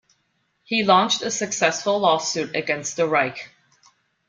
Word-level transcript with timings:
He 0.63 0.83
launched 0.83 1.21
a 1.21 1.29
successful 1.29 1.99
lawsuit 1.99 2.55
against 2.55 2.97
the 2.97 3.07
Reich. 3.07 3.49